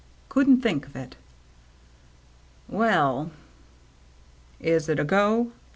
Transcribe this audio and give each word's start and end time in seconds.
"Couldn't 0.29 0.61
think 0.61 0.87
of 0.87 0.95
it." 0.95 1.15
"Well 2.67 3.29
—"«Is 4.59 4.89
it 4.89 4.97
a 4.99 5.03
go 5.03 5.51